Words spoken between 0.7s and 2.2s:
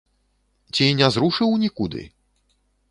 Ці не зрушыў нікуды?